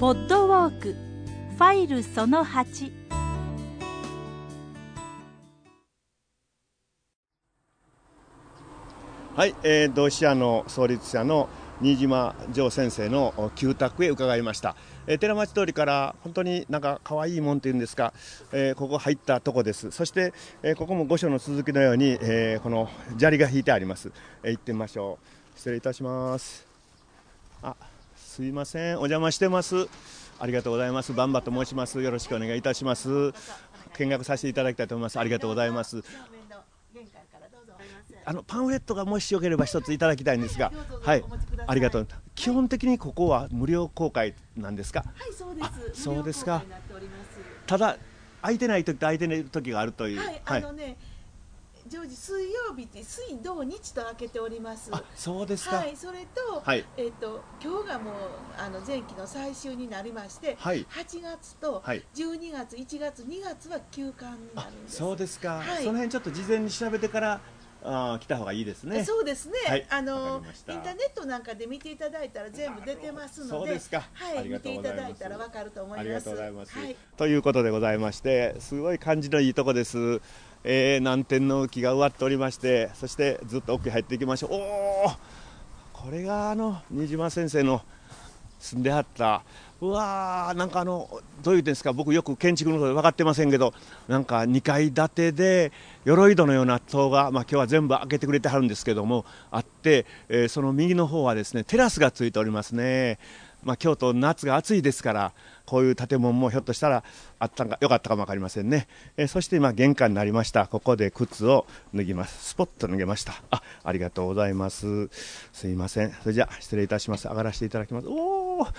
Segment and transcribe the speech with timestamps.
[0.00, 0.94] ポッドウォーク。
[1.56, 2.92] ファイルその8
[9.34, 11.48] はい、えー、同志社の創立者の
[11.80, 14.76] 新島城先生の旧宅へ伺いました、
[15.08, 18.12] えー、寺町通りから本当になんか可愛いもんというんですか、
[18.52, 19.90] えー、ここ入ったとこです。
[19.90, 24.12] そして、えー、ここも御所の続きのように、えー、この砂利が引いてあります、
[24.44, 25.18] えー、行ってみましょ
[25.56, 25.58] う。
[25.58, 26.64] 失礼いたします。
[27.64, 27.74] あ
[28.38, 29.88] すいませんお邪魔してます
[30.38, 33.32] ありがとうございますバンバと申しますよろしくお願いいたします
[33.98, 36.04] 見学させていただきたいと思いますありがとうございます
[38.24, 40.70] あのパンフレットがもしよければ一ついただきたいんですが、
[41.02, 41.24] はい、
[41.66, 42.06] ありがとう。
[42.36, 45.00] 基本的にここは無料公開なんですか？
[45.00, 45.62] はい、そうで
[45.94, 46.02] す。
[46.02, 46.62] そうですか。
[47.66, 47.96] ただ
[48.42, 50.18] 空いてない時と空いてない時があるという。
[50.18, 50.98] はい、あのね、
[51.88, 54.90] 常時水曜日って水土日と開けております。
[55.14, 55.76] そうですか。
[55.76, 58.14] はい、それと、はい、えっ、ー、と今日がもう
[58.58, 61.82] あの前期の最終になりまして、はい、8月と
[62.14, 64.96] 12月、1月、2月は休館になるんです。
[64.96, 65.60] そうですか。
[65.60, 67.40] はい、その辺ちょっと事前に調べてから
[67.82, 69.04] あ来た方がいいですね。
[69.04, 69.54] そうですね。
[69.66, 74.08] はい、あのインターネットなんかで見ていただいたら全部出てますので、そうですか。
[74.12, 76.00] はい、見ていただいたらわかると思います。
[76.00, 76.78] ありがとうございます。
[76.78, 80.20] はい、ということでございまして、すごい感じのいいとこです。
[80.64, 84.50] えー、南天の木が植わっておりまして、そしてずっと奥に入っていきましょう。
[84.52, 85.10] おお、
[85.92, 87.82] これがあの新島先生の
[88.58, 89.42] 住んではった
[89.80, 91.08] うわーなんかあの
[91.44, 91.92] どういうんですか？
[91.92, 93.72] 僕よく建築のことで分かってませんけど
[94.08, 95.72] なんか2階建てで
[96.04, 103.20] 鎧戸のような塔が、まあ、今日は全部開けてくれてはるんですけどもあって、えー、その右の方はですねテラスがついておりますね。
[103.62, 105.32] まあ、京都、夏が暑いですから、
[105.66, 107.04] こういう建物もひょっとしたら
[107.38, 115.10] あったんか良かったかも分かりませんね、えー、そして今、玄関になりました、ここで靴を脱ぎます、スポッと脱げました、あありがとうございます、
[115.52, 118.08] すいません、それじゃ失礼いたします、上がらせていただきます。
[118.08, 118.72] おー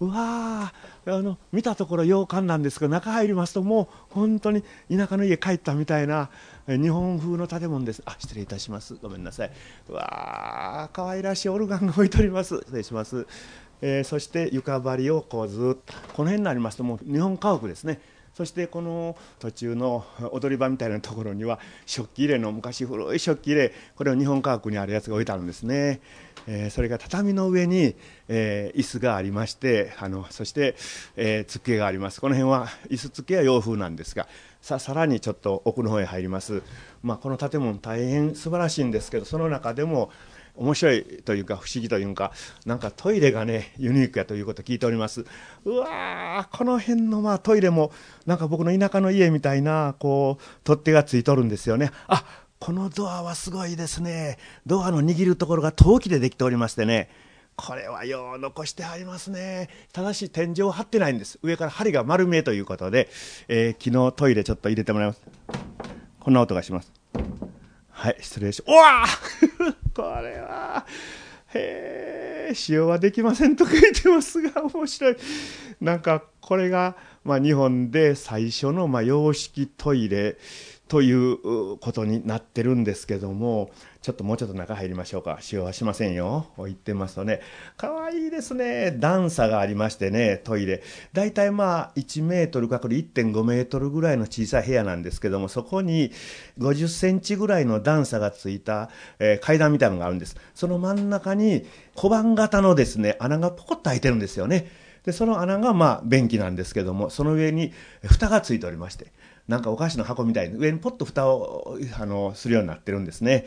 [0.00, 0.72] うわあ
[1.06, 6.28] の見たところ洋館なんですが中入りますともう本当に田舎の家帰ったみたいな
[6.66, 8.02] 日本風の建物です。
[8.04, 8.96] あ失礼いたします。
[8.96, 9.50] ごめんなさい。
[9.88, 12.56] うわあ可愛らしいオルガンが置いております。
[12.56, 13.26] 失礼します。
[13.82, 18.00] えー、そして床張りをこうずっとこの辺になりますともう日本家屋ですね。
[18.34, 26.00] そしてこの途中の踊り場みたいなところには食器入れの昔古い食器入れこれを日本家屋にあるやつが置いてあるんですね、
[26.46, 27.94] えー、それが畳の上に、
[28.28, 30.76] えー、椅子がありましてあのそして、
[31.16, 32.22] えー、机があります。
[32.22, 34.26] この辺は椅子付けは洋風なんですが
[34.62, 36.62] ささらにちょっと奥の方へ入ります、
[37.02, 40.10] まあ、この建物大変素晴らしいんですけどその中でも
[40.56, 42.32] 面白いというか不思議というか
[42.66, 45.24] なんかトイレがねユニークやということ聞いております
[45.64, 47.92] うわーこの辺のまあトイレも
[48.26, 52.24] なんか僕の田舎の家みたいなこう取っ手がついとるんですよねあ
[52.58, 57.08] このドアはすごいですねドアの握るところが陶器でできておりましてね
[57.56, 59.68] これはよう残してありますね。
[59.92, 61.38] ただし天井を張ってないんです。
[61.42, 63.08] 上から針が丸見えということで、
[63.46, 65.20] えー、昨日トイレちょっと入れてもらいます。
[66.18, 66.92] こんな音がします。
[67.90, 69.04] はい、失礼し、おわ
[69.94, 70.86] これは、
[71.54, 75.16] へえ、使用はできませんと書いてますが、 面白い。
[75.80, 80.38] なんか、これが、まあ、日本で最初の、まあ、洋式トイレ
[80.92, 83.70] ということになってるんですけども、
[84.02, 85.38] ちょっともうちょっと中入りましょうか。
[85.40, 86.48] 使用はしませんよ。
[86.58, 87.40] 言ってますとね。
[87.78, 88.94] かわいいですね。
[88.98, 90.82] 段差がありましてね、トイレ。
[91.14, 96.12] だいたいまあ、1メートルかり1.5メートルぐらいの小さい部屋なんですけども、そこに
[96.58, 100.36] 50センチぐらいの段差がついた、えー、階段みたいなのがあるんです。
[100.54, 101.64] その真ん中に
[101.94, 104.66] 小判型のですね、穴がポコッと開いてるんですよね。
[105.04, 107.72] で、その穴がまあ、便器なんですけども、その上に
[108.04, 109.12] 蓋がついておりまして、
[109.48, 113.44] なんかお菓子の箱みたいに上にポッと蓋をあのするようになってるんですね。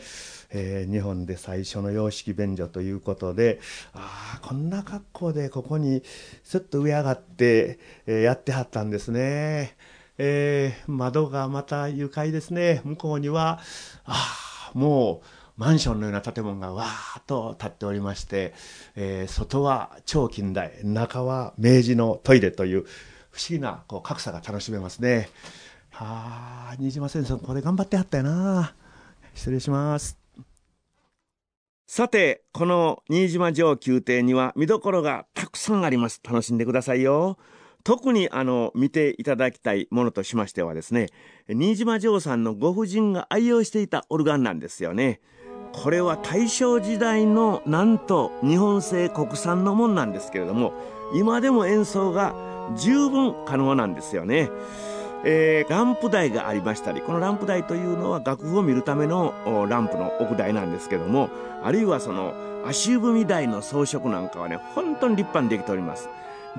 [0.50, 3.60] えー、日本で最初の洋式便所ということで、
[3.94, 6.02] ああ、こんな格好でここに
[6.44, 9.76] すっと上上がって、えー、やってはったんですね。
[10.18, 12.80] えー、窓がまた愉快ですね。
[12.84, 13.60] 向こうには、
[14.04, 18.52] ああ、もう、マンションのような建物がわーっと建っておりまして、
[18.94, 22.84] えー、外は超近代、中は明治のトイレという
[23.30, 25.30] 不思議なこう格差が楽しめますね。
[25.90, 28.74] はあ、新島先生、これ頑張ってはったよな。
[29.34, 30.18] 失礼します。
[31.86, 36.20] さて、この新島城宮廷には見どころがたくさんあります。
[36.22, 37.38] 楽しんでくださいよ。
[37.82, 41.06] 特にあの、見ていただきたいものとしましてはですね、
[41.48, 45.20] 新島城さんのご婦人が愛用していたオルガンなんですよね。
[45.82, 50.72] これは大正時代のなんと日本製国産のもんなんですけれども、
[51.14, 52.34] 今でも演奏が
[52.76, 54.50] 十分可能なんですよね。
[55.24, 59.34] えー、ランプ台がありましたり、このランプ台というのは楽譜を見るための
[59.68, 61.28] ランプの奥台なんですけども、
[61.62, 62.32] あるいはその
[62.66, 66.08] 足踏み台の装飾なんかはね、本当に立派にできております。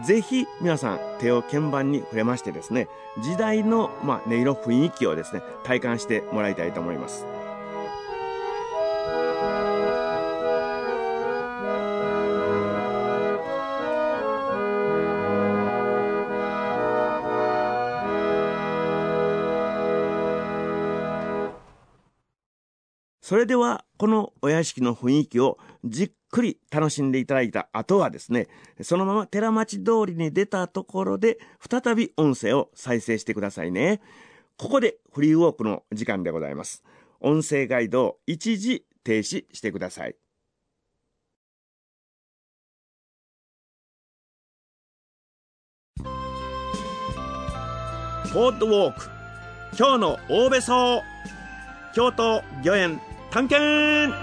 [0.06, 2.88] ぜひ皆さん手を鍵盤に触れましてですね、
[3.24, 7.26] 時代の、まあ、音色雰囲気をですね、体感してもらいたいと思います。
[23.28, 28.48] それでは、このお屋敷の雰囲気をじっくり楽しんでいただいた後はですね、
[28.82, 34.00] そのまま寺町通りに出たところで、再び音声を再生してくださいね。
[34.56, 36.86] ここでフリーウォークの時間でございます。
[37.20, 40.16] 音声ガイドを一時停止してください。
[48.34, 49.10] ポッドウォーク
[49.78, 51.02] 今日の大べそ
[51.94, 54.14] 京都御苑探検。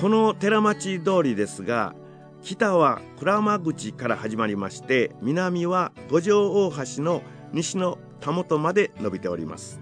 [0.00, 1.94] この寺町通りですが
[2.42, 7.22] 北は鞍馬口から始まりまして南は五条大橋の
[7.52, 9.80] 西の田元まで伸びております。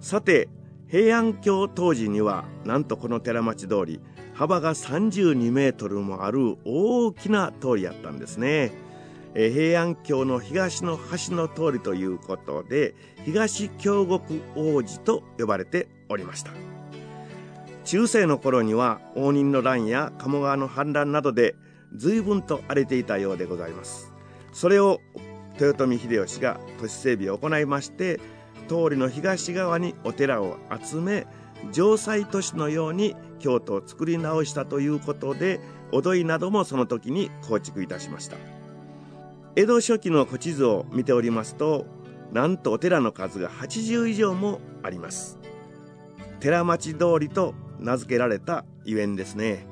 [0.00, 0.48] さて
[0.88, 4.00] 平安京当時にはなんとこの寺町通り
[4.40, 8.72] 幅が32メートルもある大きな通りやったんですね。
[9.34, 12.94] え平安京の東の端の通りということで、
[13.26, 16.52] 東京国王子と呼ばれておりました。
[17.84, 21.54] 中世の頃には応仁の乱や鴨川の氾濫などで
[21.94, 24.10] 随分と荒れていたようでございます。
[24.54, 25.02] それを
[25.60, 28.18] 豊臣秀吉が都市整備を行いまして、
[28.68, 31.26] 通りの東側にお寺を集め、
[31.72, 35.60] 城塞都市のように京都を作り直したということで
[35.90, 38.36] 踊りなどもその時に構築いたしました。
[39.56, 41.84] 江戸初期の古地図を見ておりますと
[42.32, 45.38] なんとお寺の数が80以上もあります。
[46.38, 49.66] 寺町通りと名付けられたゆえんですね。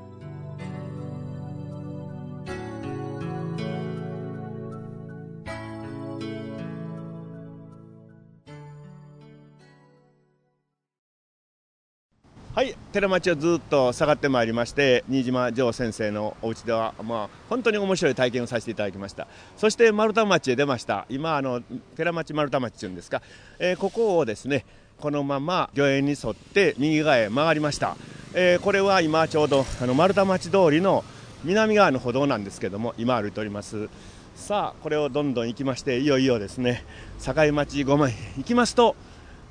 [12.59, 19.29] はい寺町をずっと下がってまいりまして新島城先生のお家では、まあ、本当に面白い体験をさせていただきました。
[19.57, 21.07] そして丸太町へ出ました。
[21.09, 21.63] 今あの
[21.95, 23.23] 寺町丸太町っていうんですか、
[23.61, 24.67] えー、ここをですね
[24.99, 27.97] このまま御苑に沿って右側へ曲がりました、
[28.35, 31.05] えー、これは今ちょうどあの丸太町通りの
[31.45, 33.89] 南側の歩道なんですけども今歩いております。
[34.35, 36.85] さあこれをどんどん行きましていよいよですね
[37.25, 38.97] 境町5枚行きますと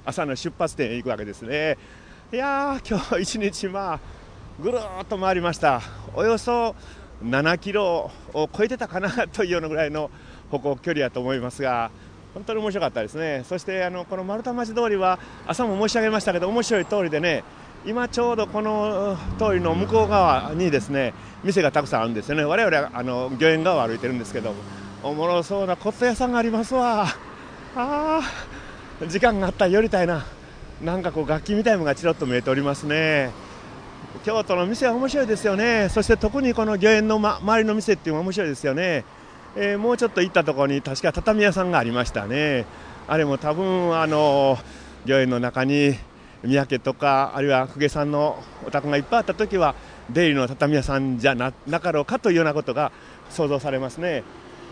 [0.03, 1.77] 朝の出発点へ行くわけですね。
[2.29, 3.99] いやー、今日一日、まあ、
[4.61, 5.81] ぐるっと回りました、
[6.13, 6.75] およそ
[7.23, 10.11] 7キロを超えてたかなというようなぐらいの
[10.51, 11.89] 歩行距離やと思いますが、
[12.33, 17.45] 本当に面白かったですね、そしてあのこの丸太町通りは朝も申し上げましたけど、面白い通りでね、
[17.85, 21.13] 今ちょうどこの通りの向こう側にですね
[21.45, 24.53] 店がたくさんあるんですよね、我々あの御苑側を歩いてるんですけど、
[25.01, 27.07] おもろそうな骨董屋さんがありますわ、
[27.73, 30.25] あー、時間があったら寄りたいな。
[30.81, 33.31] なんかこう楽器みたいなのがちらっと見えておりますね。
[34.23, 35.89] 京都の店は面白いですよね。
[35.89, 39.05] そして特にこの御苑の、ま、周りの店っていうのは面白いですよね、
[39.55, 42.65] えー、もうちょっと行ったところに確か畳屋さんがありましたね。
[43.07, 44.57] あれも多分あの
[45.07, 45.95] 御苑の中に
[46.43, 49.75] 三宅とかあるいは公家さんのお宅がいっぱいあった時は
[50.09, 52.91] 出入りの畳屋さんじゃなかろうかというようなことが
[53.29, 54.23] 想像されますね。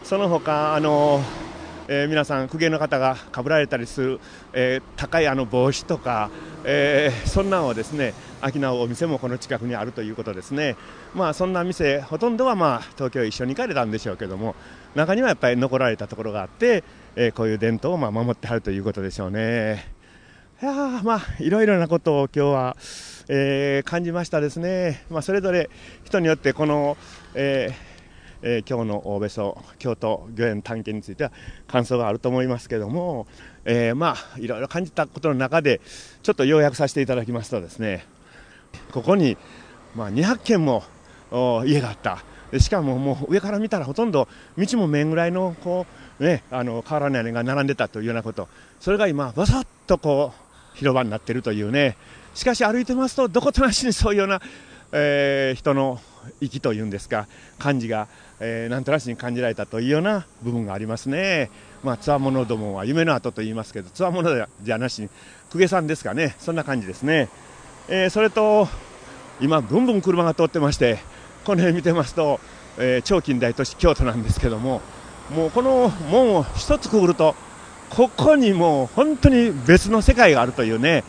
[0.03, 1.21] その他あの
[1.87, 4.19] えー、皆さん、公家の方がかぶられたりする、
[4.53, 6.31] えー、高いあの帽子とか、
[6.63, 10.75] えー、そんなのをですね商うお店もこの近くにあるということですね、
[11.13, 14.55] まあ、そんな店、ほとんどは、まあ、東京一緒に帰れたんでしょうけども、
[14.95, 16.83] 中にはやっぱり残られたところがあって、
[17.15, 19.93] えこういう伝統をまあ守ってはるということでしょうね。
[20.61, 20.73] いや
[21.03, 22.77] まあ、いろいろなことを今日は、
[23.29, 25.69] え感じましたですね、まあ、それぞれ
[26.03, 26.97] 人によってこの、
[27.35, 27.94] えー
[28.41, 31.31] えー、今日の大別荘京都御苑探検については
[31.67, 33.27] 感想があると思いますけども、
[33.65, 35.81] えー、まあいろいろ感じたことの中で
[36.23, 38.05] ちょっと要約させていただきますとですね
[38.91, 39.37] ここに、
[39.95, 40.83] まあ、200軒も
[41.65, 42.23] 家があった。
[42.59, 44.27] しかももう上から見たらほとんど
[44.57, 45.85] 道も面ぐらいのこ
[46.19, 48.47] う、ね、あの瓦の屋根が並んでたというようなこと。
[48.79, 50.31] それが今わさっとこ
[50.73, 51.97] う広場になっているというね。
[52.33, 54.41] しかし歩いてますとどことなしにそういうような、
[54.91, 55.99] えー、人の
[56.41, 57.27] 息というんですか
[57.59, 58.07] 感じが
[58.39, 61.49] えー、なんとなしに感じられたというような部分がありますね。
[61.83, 65.09] まあ、つわものどもは夢の後と言いますけど、つわものじゃなしに、
[65.51, 67.29] 公家さんですかね、そんな感じですね。
[67.87, 68.67] えー、それと、
[69.39, 70.99] 今、ぶんぶん車が通ってまして、
[71.45, 72.39] この辺見てますと、
[72.77, 74.81] えー、超近代都市京都なんですけども、
[75.33, 77.35] もうこの門を一つくぐると、
[77.89, 81.03] ここにもう本当に別の世界があるというね、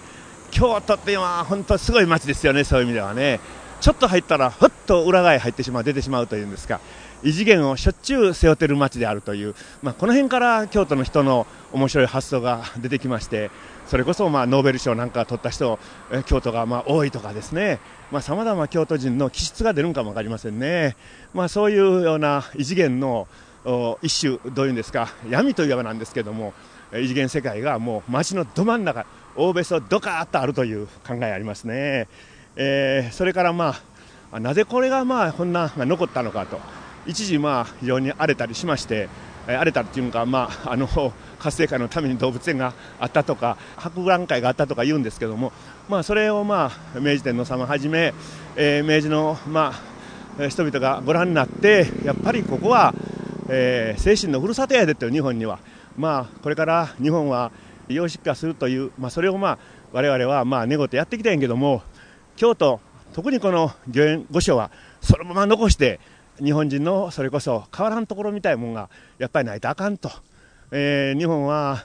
[0.53, 3.41] 京都っていうのは本当すごい街ですよね、そういう意味ではね。
[3.81, 6.81] ちょっと入ったら、ふっと裏側へ入ってしまう、出てしまうというんですか、
[7.23, 13.51] 異次元をしょっちゅう背負ってる街であるという、まあ、この辺から京都の人の面白い発想が出てきまして、
[13.87, 15.79] それこそまあノーベル賞なんか取った人、
[16.27, 17.79] 京都がまあ多いとかですね、
[18.21, 20.97] さまざ、ま京都人の気質が出るんかも分かりませんね、
[21.35, 23.29] まあ、そういうような異次元の
[24.03, 26.55] 一種、どういうんですか、闇といえばなんですけども、
[26.93, 29.07] 異次元世界がもう街のど真ん中、
[29.37, 32.09] 大べそどかーっとあるという考えありますね。
[32.57, 33.75] えー、それからま
[34.33, 36.59] あなぜこれがまあこんなが残ったのかと。
[37.07, 39.09] 一時まあ非常に荒れたりしまして、
[39.47, 40.89] えー、荒れたっていうかまあ あの
[41.39, 45.53] 活性化のために動物園があったとか博覧会があったとか言うんですけども
[45.89, 48.13] まあそれをまあ明治天皇様はじめ、
[48.57, 49.73] えー、明治のま
[50.41, 52.93] あ人々がご覧になってやっぱりここは、
[53.49, 55.59] えー、精神のふるさとやでという日本には。
[55.97, 57.51] まあこれから日本は
[57.89, 59.59] 養殖化するという、まあ、それをまあ
[59.93, 61.83] 我々はまあ寝言やってきたんやけども
[62.37, 62.81] 京都、
[63.15, 66.01] 特にこの御苑御所はそのまま残して、
[66.43, 70.11] 日本人のそれこそ変わらんところみたいなもんがやっぱりないとあかんと、
[70.71, 71.85] えー、日本は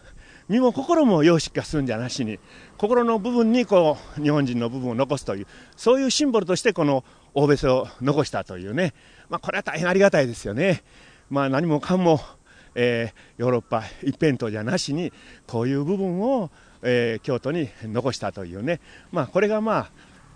[0.49, 2.37] 身も心も様式化するんじゃなしに
[2.77, 8.93] 心の部分にこう日本人の部分を残すというそういうシンボルとしてこの大別を残したというね、
[9.29, 10.83] まあ、これは大変ありがたいですよね。
[11.29, 12.19] まあ、何もかも、
[12.75, 15.13] えー、ヨーロッパ一辺倒じゃなしに
[15.47, 18.81] こういう部分を、えー、京都に残したというね、
[19.13, 19.91] まあ、これがまあ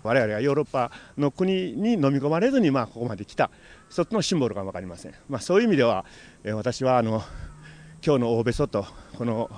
[0.06, 3.50] 我々がヨーロッパの国に飲み込まれずに、まあ、ここまで来た。
[3.90, 6.04] 一つのシンボルか分かりません、まあ、そういう意味では、
[6.44, 7.22] え私はあの
[8.04, 8.86] 今日の大べそと
[9.16, 9.50] この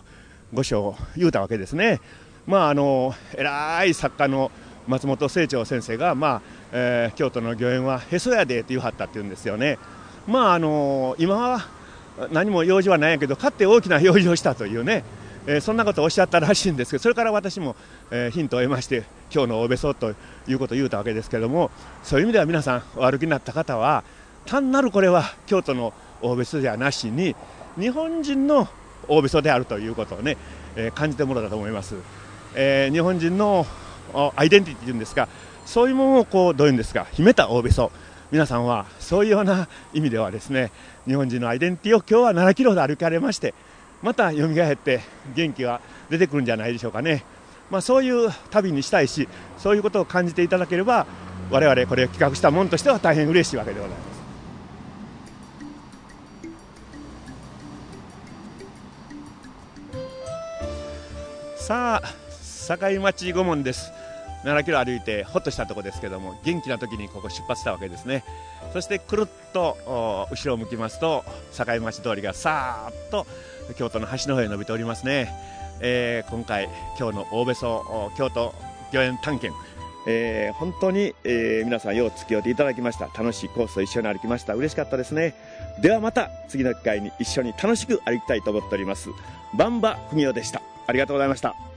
[0.52, 2.00] 御所を言うたわけですね、
[2.46, 4.50] まあ、あの偉い作家の
[4.86, 9.78] 松本清張先生が、まあえー、京都の御苑はへそやでって言うはったって言うんですよね。
[10.26, 11.66] まああの今は
[12.32, 15.04] 何も用事はないんやけど、かって大きな用事をしたというね、
[15.50, 17.74] え、そんなことをおっしゃったらしいんですけどそれから私も、
[18.10, 20.14] え、ヒントを得まして今日の大べそと
[20.46, 21.70] いうことを言うたわけですけども
[22.02, 24.04] そういう意味では皆さんお歩きになった方は
[24.44, 27.34] 単なるこれは京都の大べそではなしに
[27.78, 28.68] 日本人の
[29.08, 30.36] 大べそであるということをね、
[30.76, 31.94] え、感じてもらったと思います、
[32.54, 33.66] え日本人の
[34.36, 35.28] アイデンティティというんですか
[35.64, 37.90] そういうものをこうどういうんですか秘めた大べそ
[38.30, 40.70] 皆さんはそういうような意味ではですね
[41.06, 43.54] 日本人のアイデンティティを今日は7キロで歩かれまして
[44.02, 45.00] また蘇って
[45.34, 47.24] 元気が出てくるんじゃないでしょうかね、
[47.70, 49.28] まあ、そういう旅にしたいし
[49.58, 51.06] そういうことを感じていただければ
[51.50, 54.18] 我々これを企画したものとしては大変嬉しいわけでございます。
[61.66, 63.92] さあ境町御門です。
[64.48, 68.24] 7キロ歩いてほっとしたところですけども元気な時にここ出発したわけですね。
[68.72, 69.76] そしてくるっと
[70.30, 71.24] 後ろを向きますと
[71.56, 73.26] 境町通りがさーっと
[73.76, 75.30] 京都の橋の方へ伸びておりますね、
[75.80, 78.54] えー、今回今日の大べそ京都
[78.92, 79.68] 御苑探検。
[80.10, 83.06] えー、本当に、えー、皆さんよう付き合っていただきました。
[83.06, 84.54] 楽しいコースを一緒に歩きました。
[84.54, 85.34] 嬉しかったですね。
[85.82, 89.10] ではまた次の機会に一緒に楽しく歩きたいと思っております。
[89.54, 90.62] バンバ文雄でした。
[90.86, 91.67] ありがとうございました。